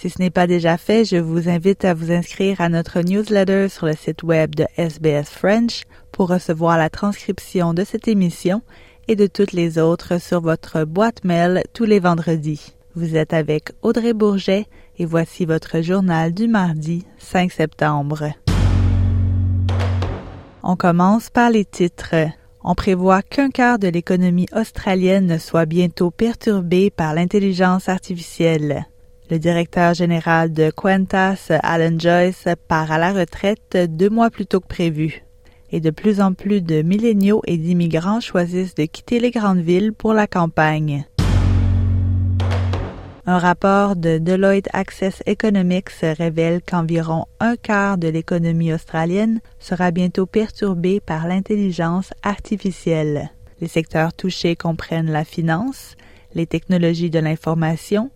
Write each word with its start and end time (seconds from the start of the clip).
Si 0.00 0.08
ce 0.08 0.18
n'est 0.18 0.30
pas 0.30 0.46
déjà 0.46 0.78
fait, 0.78 1.04
je 1.04 1.18
vous 1.18 1.50
invite 1.50 1.84
à 1.84 1.92
vous 1.92 2.10
inscrire 2.10 2.62
à 2.62 2.70
notre 2.70 3.02
newsletter 3.02 3.68
sur 3.68 3.84
le 3.84 3.92
site 3.92 4.22
web 4.22 4.54
de 4.54 4.64
SBS 4.78 5.28
French 5.28 5.82
pour 6.10 6.30
recevoir 6.30 6.78
la 6.78 6.88
transcription 6.88 7.74
de 7.74 7.84
cette 7.84 8.08
émission 8.08 8.62
et 9.08 9.14
de 9.14 9.26
toutes 9.26 9.52
les 9.52 9.76
autres 9.76 10.18
sur 10.18 10.40
votre 10.40 10.84
boîte 10.84 11.22
mail 11.22 11.62
tous 11.74 11.84
les 11.84 12.00
vendredis. 12.00 12.72
Vous 12.94 13.14
êtes 13.14 13.34
avec 13.34 13.72
Audrey 13.82 14.14
Bourget 14.14 14.64
et 14.98 15.04
voici 15.04 15.44
votre 15.44 15.82
journal 15.82 16.32
du 16.32 16.48
mardi 16.48 17.04
5 17.18 17.52
septembre. 17.52 18.30
On 20.62 20.76
commence 20.76 21.28
par 21.28 21.50
les 21.50 21.66
titres. 21.66 22.14
On 22.64 22.74
prévoit 22.74 23.20
qu'un 23.20 23.50
quart 23.50 23.78
de 23.78 23.88
l'économie 23.88 24.48
australienne 24.56 25.38
soit 25.38 25.66
bientôt 25.66 26.10
perturbée 26.10 26.88
par 26.88 27.12
l'intelligence 27.12 27.90
artificielle. 27.90 28.86
Le 29.30 29.38
directeur 29.38 29.94
général 29.94 30.52
de 30.52 30.72
Qantas, 30.74 31.52
Alan 31.62 31.96
Joyce, 31.96 32.48
part 32.66 32.90
à 32.90 32.98
la 32.98 33.12
retraite 33.12 33.76
deux 33.88 34.10
mois 34.10 34.28
plus 34.28 34.44
tôt 34.44 34.58
que 34.58 34.66
prévu. 34.66 35.22
Et 35.70 35.78
de 35.78 35.90
plus 35.90 36.20
en 36.20 36.32
plus 36.32 36.62
de 36.62 36.82
milléniaux 36.82 37.40
et 37.46 37.56
d'immigrants 37.56 38.18
choisissent 38.18 38.74
de 38.74 38.86
quitter 38.86 39.20
les 39.20 39.30
grandes 39.30 39.60
villes 39.60 39.92
pour 39.92 40.14
la 40.14 40.26
campagne. 40.26 41.06
Un 43.24 43.38
rapport 43.38 43.94
de 43.94 44.18
Deloitte 44.18 44.68
Access 44.72 45.22
Economics 45.26 45.90
révèle 46.02 46.60
qu'environ 46.60 47.26
un 47.38 47.54
quart 47.54 47.98
de 47.98 48.08
l'économie 48.08 48.72
australienne 48.72 49.38
sera 49.60 49.92
bientôt 49.92 50.26
perturbée 50.26 50.98
par 50.98 51.28
l'intelligence 51.28 52.10
artificielle. 52.24 53.30
Les 53.60 53.68
secteurs 53.68 54.12
touchés 54.12 54.56
comprennent 54.56 55.12
la 55.12 55.24
finance, 55.24 55.94
les 56.34 56.46
technologies 56.46 57.10
de 57.10 57.20
l'information, 57.20 58.10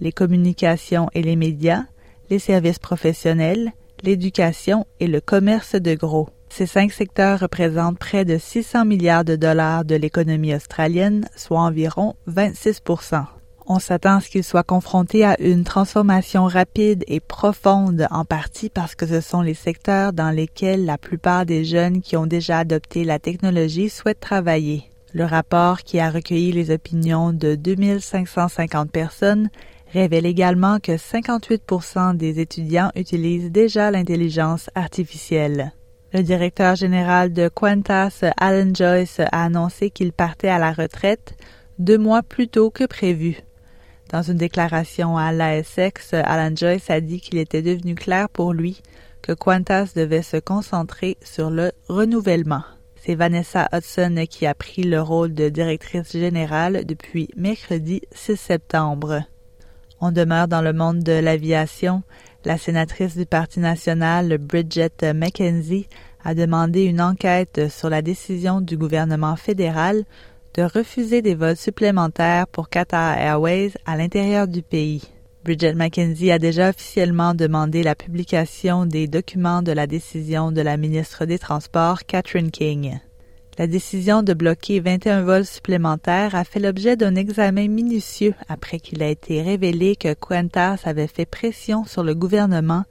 les 0.00 0.12
communications 0.12 1.08
et 1.14 1.22
les 1.22 1.36
médias, 1.36 1.84
les 2.30 2.38
services 2.38 2.78
professionnels, 2.78 3.72
l'éducation 4.02 4.86
et 5.00 5.06
le 5.06 5.20
commerce 5.20 5.74
de 5.74 5.94
gros. 5.94 6.28
Ces 6.48 6.66
cinq 6.66 6.92
secteurs 6.92 7.40
représentent 7.40 7.98
près 7.98 8.24
de 8.24 8.38
600 8.38 8.84
milliards 8.84 9.24
de 9.24 9.36
dollars 9.36 9.84
de 9.84 9.94
l'économie 9.94 10.54
australienne, 10.54 11.28
soit 11.36 11.60
environ 11.60 12.14
26% 12.28 13.24
On 13.66 13.78
s'attend 13.78 14.16
à 14.16 14.20
ce 14.20 14.30
qu'ils 14.30 14.44
soient 14.44 14.62
confrontés 14.62 15.24
à 15.24 15.38
une 15.40 15.64
transformation 15.64 16.44
rapide 16.44 17.04
et 17.08 17.20
profonde, 17.20 18.06
en 18.10 18.24
partie 18.24 18.70
parce 18.70 18.94
que 18.94 19.06
ce 19.06 19.20
sont 19.20 19.42
les 19.42 19.54
secteurs 19.54 20.12
dans 20.12 20.30
lesquels 20.30 20.84
la 20.84 20.98
plupart 20.98 21.44
des 21.46 21.64
jeunes 21.64 22.00
qui 22.00 22.16
ont 22.16 22.26
déjà 22.26 22.60
adopté 22.60 23.04
la 23.04 23.18
technologie 23.18 23.90
souhaitent 23.90 24.20
travailler. 24.20 24.84
Le 25.12 25.24
rapport, 25.24 25.80
qui 25.82 25.98
a 25.98 26.10
recueilli 26.10 26.52
les 26.52 26.70
opinions 26.70 27.32
de 27.32 27.54
2550 27.54 28.90
personnes, 28.90 29.50
révèle 29.96 30.26
également 30.26 30.78
que 30.78 30.92
58% 30.92 32.16
des 32.16 32.38
étudiants 32.40 32.90
utilisent 32.94 33.50
déjà 33.50 33.90
l'intelligence 33.90 34.68
artificielle. 34.74 35.72
Le 36.12 36.22
directeur 36.22 36.76
général 36.76 37.32
de 37.32 37.48
Qantas, 37.48 38.24
Alan 38.36 38.72
Joyce, 38.74 39.20
a 39.20 39.44
annoncé 39.44 39.90
qu'il 39.90 40.12
partait 40.12 40.48
à 40.48 40.58
la 40.58 40.72
retraite 40.72 41.34
deux 41.78 41.98
mois 41.98 42.22
plus 42.22 42.48
tôt 42.48 42.70
que 42.70 42.84
prévu. 42.84 43.40
Dans 44.10 44.22
une 44.22 44.36
déclaration 44.36 45.16
à 45.16 45.32
l'ASX, 45.32 46.12
Alan 46.12 46.54
Joyce 46.54 46.90
a 46.90 47.00
dit 47.00 47.20
qu'il 47.20 47.38
était 47.38 47.62
devenu 47.62 47.94
clair 47.94 48.28
pour 48.28 48.52
lui 48.52 48.82
que 49.22 49.32
Qantas 49.32 49.92
devait 49.96 50.22
se 50.22 50.36
concentrer 50.36 51.16
sur 51.22 51.50
le 51.50 51.72
renouvellement. 51.88 52.62
C'est 52.96 53.14
Vanessa 53.14 53.68
Hudson 53.72 54.24
qui 54.28 54.46
a 54.46 54.54
pris 54.54 54.82
le 54.82 55.00
rôle 55.00 55.34
de 55.34 55.48
directrice 55.48 56.12
générale 56.12 56.84
depuis 56.84 57.28
mercredi 57.36 58.02
6 58.12 58.36
septembre. 58.36 59.22
On 60.00 60.12
demeure 60.12 60.48
dans 60.48 60.62
le 60.62 60.72
monde 60.72 61.00
de 61.00 61.12
l'aviation. 61.12 62.02
La 62.44 62.58
sénatrice 62.58 63.16
du 63.16 63.26
Parti 63.26 63.60
national, 63.60 64.38
Bridget 64.38 65.12
McKenzie, 65.14 65.88
a 66.24 66.34
demandé 66.34 66.82
une 66.84 67.00
enquête 67.00 67.68
sur 67.70 67.88
la 67.88 68.02
décision 68.02 68.60
du 68.60 68.76
gouvernement 68.76 69.36
fédéral 69.36 70.04
de 70.54 70.62
refuser 70.62 71.22
des 71.22 71.34
vols 71.34 71.56
supplémentaires 71.56 72.46
pour 72.48 72.68
Qatar 72.68 73.16
Airways 73.16 73.72
à 73.84 73.96
l'intérieur 73.96 74.48
du 74.48 74.62
pays. 74.62 75.02
Bridget 75.44 75.74
McKenzie 75.74 76.32
a 76.32 76.38
déjà 76.38 76.70
officiellement 76.70 77.34
demandé 77.34 77.82
la 77.82 77.94
publication 77.94 78.84
des 78.84 79.06
documents 79.06 79.62
de 79.62 79.72
la 79.72 79.86
décision 79.86 80.50
de 80.50 80.60
la 80.60 80.76
ministre 80.76 81.24
des 81.24 81.38
Transports, 81.38 82.04
Catherine 82.04 82.50
King. 82.50 82.98
La 83.58 83.66
décision 83.66 84.22
de 84.22 84.34
bloquer 84.34 84.80
21 84.80 85.22
vols 85.22 85.46
supplémentaires 85.46 86.34
a 86.34 86.44
fait 86.44 86.60
l'objet 86.60 86.96
d'un 86.96 87.14
examen 87.14 87.68
minutieux 87.68 88.34
après 88.48 88.78
qu'il 88.78 89.02
a 89.02 89.08
été 89.08 89.40
révélé 89.40 89.96
que 89.96 90.12
Qantas 90.12 90.82
avait 90.84 91.06
fait 91.06 91.24
pression 91.24 91.86
sur 91.86 92.04
le 92.04 92.14
gouvernement 92.14 92.84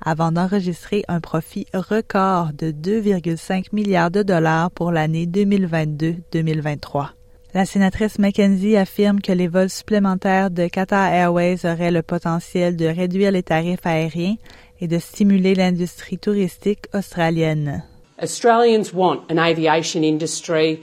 avant 0.00 0.30
d'enregistrer 0.30 1.04
un 1.08 1.20
profit 1.20 1.66
record 1.74 2.52
de 2.52 2.70
2,5 2.70 3.66
milliards 3.72 4.12
de 4.12 4.22
dollars 4.22 4.70
pour 4.70 4.92
l'année 4.92 5.26
2022-2023. 5.26 7.08
La 7.54 7.66
sénatrice 7.66 8.20
McKenzie 8.20 8.76
affirme 8.76 9.20
que 9.20 9.32
les 9.32 9.48
vols 9.48 9.70
supplémentaires 9.70 10.52
de 10.52 10.68
Qatar 10.68 11.12
Airways 11.12 11.66
auraient 11.66 11.90
le 11.90 12.02
potentiel 12.02 12.76
de 12.76 12.86
réduire 12.86 13.32
les 13.32 13.42
tarifs 13.42 13.84
aériens 13.84 14.36
et 14.80 14.86
de 14.86 14.98
stimuler 14.98 15.56
l'industrie 15.56 16.18
touristique 16.18 16.86
australienne. 16.94 17.82
Australians 18.22 18.92
want 18.92 19.30
an 19.30 19.38
aviation 19.38 20.04
industry 20.04 20.82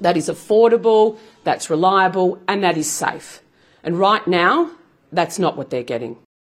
that 0.00 0.16
is 0.16 0.28
affordable, 0.28 1.18
that's 1.44 1.68
reliable, 1.68 2.40
and 2.46 2.62
that 2.62 2.76
is 2.76 2.90
safe. 2.90 3.40
And 3.82 3.98
right 3.98 4.26
now, 4.26 4.70
that's 5.12 5.38
not 5.38 5.56
what 5.56 5.70
they're 5.70 5.82
getting. 5.82 6.16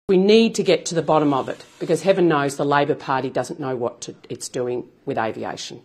We 0.10 0.18
need 0.18 0.56
to 0.56 0.64
get 0.64 0.86
to 0.88 0.96
the 0.96 1.02
bottom 1.02 1.34
of 1.34 1.48
it 1.48 1.64
because 1.80 2.02
heaven 2.02 2.28
knows 2.28 2.58
the 2.58 2.66
Labor 2.66 2.96
Party 2.96 3.30
doesn't 3.30 3.60
know 3.60 3.76
what 3.76 4.02
to, 4.02 4.16
it's 4.30 4.50
doing 4.50 4.90
with 5.06 5.18
aviation. 5.18 5.82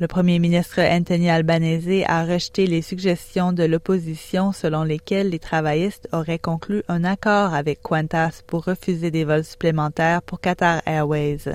Le 0.00 0.06
premier 0.06 0.38
ministre 0.38 0.78
Anthony 0.78 1.28
Albanese 1.28 2.04
a 2.06 2.24
rejeté 2.24 2.68
les 2.68 2.82
suggestions 2.82 3.52
de 3.52 3.64
l'opposition 3.64 4.52
selon 4.52 4.84
lesquelles 4.84 5.30
les 5.30 5.40
travaillistes 5.40 6.08
auraient 6.12 6.38
conclu 6.38 6.84
un 6.86 7.02
accord 7.02 7.52
avec 7.52 7.82
Qantas 7.82 8.42
pour 8.46 8.64
refuser 8.64 9.10
des 9.10 9.24
vols 9.24 9.42
supplémentaires 9.42 10.22
pour 10.22 10.40
Qatar 10.40 10.82
Airways. 10.86 11.48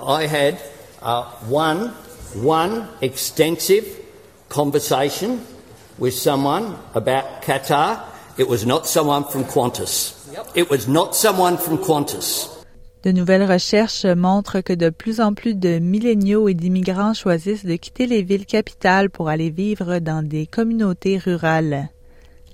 I 0.00 0.26
had 0.26 0.56
uh, 1.02 1.24
one, 1.48 1.92
one 2.34 2.86
extensive 3.00 3.84
conversation 4.48 5.40
with 5.98 6.14
someone 6.14 6.76
about 6.94 7.42
Qatar. 7.42 8.00
It 8.38 8.48
was 8.48 8.64
not 8.64 8.86
someone 8.86 9.24
from 9.24 9.44
Qantas. 9.44 10.14
It 10.54 10.70
was 10.70 10.88
not 10.88 11.14
someone 11.14 11.58
from 11.58 11.78
Qantas. 11.78 12.48
De 13.02 13.10
nouvelles 13.10 13.48
recherches 13.48 14.06
montrent 14.06 14.60
que 14.60 14.72
de 14.72 14.88
plus 14.88 15.20
en 15.20 15.34
plus 15.34 15.54
de 15.54 15.80
milléniaux 15.80 16.48
et 16.48 16.54
d'immigrants 16.54 17.14
choisissent 17.14 17.64
de 17.64 17.74
quitter 17.74 18.06
les 18.06 18.22
villes 18.22 18.46
capitales 18.46 19.10
pour 19.10 19.28
aller 19.28 19.50
vivre 19.50 19.98
dans 19.98 20.22
des 20.26 20.46
communautés 20.46 21.18
rurales. 21.18 21.90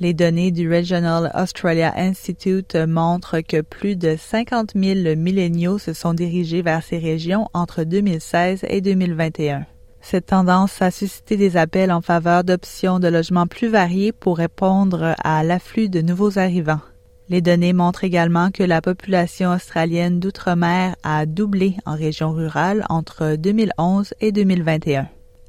Les 0.00 0.14
données 0.14 0.53
du 0.53 0.72
Regional 0.72 1.32
Australia 1.34 1.92
Institute 1.97 2.76
montrent 2.76 3.41
que 3.41 3.62
plus 3.62 3.97
de 3.97 4.14
50 4.16 4.75
000 4.76 5.17
milléniaux 5.17 5.78
se 5.78 5.93
sont 5.93 6.14
dirigés 6.14 6.62
vers 6.62 6.84
ces 6.84 6.99
régions 6.99 7.49
entre 7.52 7.82
2016 7.82 8.61
et 8.69 8.81
2021. 8.81 9.67
Cette 10.00 10.26
tendance 10.26 10.81
a 10.82 10.93
suscité 10.93 11.37
des 11.37 11.56
appels 11.56 11.90
en 11.90 12.00
faveur 12.00 12.44
d'options 12.44 13.00
de 13.00 13.08
logements 13.08 13.49
plus 13.49 13.67
variés 13.67 14.12
pour 14.12 14.38
répondre 14.38 15.17
à 15.25 15.43
l'afflux 15.43 15.88
de 15.88 16.00
nouveaux 16.00 16.38
arrivants. 16.38 16.81
Les 17.28 17.43
données 17.43 17.72
montrent 17.72 18.05
également 18.05 18.52
que 18.52 18.62
la 18.62 18.81
population 18.81 19.50
australienne 19.50 20.20
d'outre-mer 20.20 20.94
a 21.02 21.26
doublé 21.26 21.76
en 21.87 21.96
région 21.96 22.31
rurale 22.31 22.87
entre 22.88 23.34
2011 23.34 24.14
et 24.20 24.31
2021. 24.31 25.08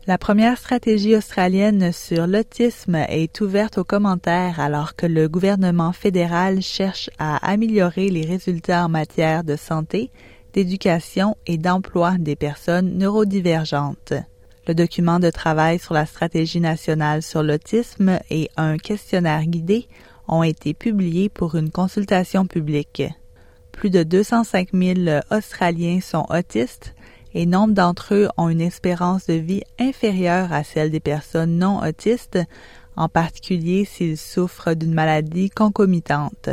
La 0.09 0.17
première 0.17 0.57
stratégie 0.57 1.15
australienne 1.15 1.91
sur 1.91 2.25
l'autisme 2.25 2.95
est 2.95 3.41
ouverte 3.41 3.77
aux 3.77 3.83
commentaires 3.83 4.59
alors 4.59 4.95
que 4.95 5.05
le 5.05 5.29
gouvernement 5.29 5.93
fédéral 5.93 6.63
cherche 6.63 7.11
à 7.19 7.37
améliorer 7.47 8.09
les 8.09 8.25
résultats 8.25 8.85
en 8.85 8.89
matière 8.89 9.43
de 9.43 9.55
santé, 9.55 10.09
d'éducation 10.53 11.37
et 11.45 11.59
d'emploi 11.59 12.15
des 12.17 12.35
personnes 12.35 12.97
neurodivergentes. 12.97 14.13
Le 14.67 14.73
document 14.73 15.19
de 15.19 15.29
travail 15.29 15.77
sur 15.77 15.93
la 15.93 16.07
stratégie 16.07 16.59
nationale 16.59 17.21
sur 17.21 17.43
l'autisme 17.43 18.17
et 18.31 18.49
un 18.57 18.77
questionnaire 18.77 19.45
guidé 19.45 19.87
ont 20.27 20.41
été 20.41 20.73
publiés 20.73 21.29
pour 21.29 21.53
une 21.53 21.69
consultation 21.69 22.47
publique. 22.47 23.03
Plus 23.71 23.91
de 23.91 24.01
205 24.01 24.69
000 24.73 25.19
Australiens 25.29 26.01
sont 26.01 26.25
autistes 26.31 26.95
et 27.33 27.45
nombre 27.45 27.73
d'entre 27.73 28.15
eux 28.15 28.29
ont 28.37 28.49
une 28.49 28.61
espérance 28.61 29.27
de 29.27 29.33
vie 29.33 29.63
inférieure 29.79 30.51
à 30.51 30.63
celle 30.63 30.91
des 30.91 30.99
personnes 30.99 31.57
non 31.57 31.81
autistes, 31.81 32.39
en 32.95 33.09
particulier 33.09 33.85
s'ils 33.85 34.17
souffrent 34.17 34.73
d'une 34.73 34.93
maladie 34.93 35.49
concomitante. 35.49 36.49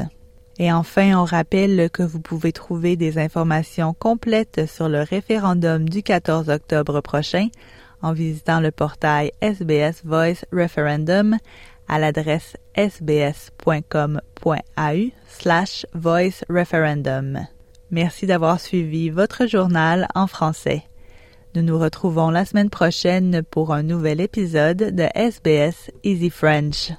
Et 0.58 0.72
enfin, 0.72 1.18
on 1.18 1.24
rappelle 1.24 1.90
que 1.90 2.02
vous 2.02 2.20
pouvez 2.20 2.52
trouver 2.52 2.96
des 2.96 3.18
informations 3.18 3.94
complètes 3.94 4.66
sur 4.66 4.88
le 4.88 5.02
référendum 5.02 5.88
du 5.88 6.02
14 6.02 6.48
octobre 6.48 7.00
prochain 7.00 7.48
en 8.02 8.12
visitant 8.12 8.60
le 8.60 8.70
portail 8.70 9.32
SBS 9.40 10.02
Voice 10.04 10.44
Referendum 10.52 11.36
à 11.88 11.98
l'adresse 11.98 12.56
sbs.com.au 12.76 14.20
slash 15.28 15.86
voice 15.94 16.44
referendum. 16.48 17.46
Merci 17.90 18.26
d'avoir 18.26 18.60
suivi 18.60 19.10
votre 19.10 19.46
journal 19.46 20.08
en 20.14 20.26
français. 20.26 20.82
Nous 21.54 21.62
nous 21.62 21.78
retrouvons 21.78 22.30
la 22.30 22.44
semaine 22.44 22.68
prochaine 22.68 23.42
pour 23.50 23.72
un 23.72 23.82
nouvel 23.82 24.20
épisode 24.20 24.94
de 24.94 25.06
SBS 25.14 25.90
Easy 26.04 26.30
French. 26.30 26.92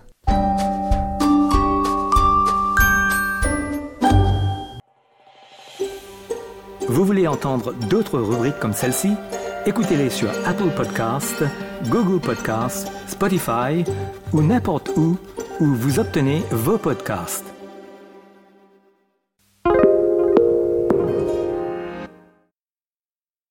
Vous 6.88 7.06
voulez 7.06 7.28
entendre 7.28 7.74
d'autres 7.90 8.20
rubriques 8.20 8.60
comme 8.60 8.74
celle-ci? 8.74 9.12
Écoutez-les 9.66 10.10
sur 10.10 10.30
Apple 10.48 10.72
Podcasts, 10.76 11.44
Google 11.90 12.22
Podcasts, 12.22 12.90
Spotify 13.08 13.84
ou 14.34 14.42
n'importe 14.42 14.90
où 14.96 15.18
où 15.60 15.66
vous 15.66 16.00
obtenez 16.00 16.42
vos 16.52 16.78
podcasts. 16.78 17.47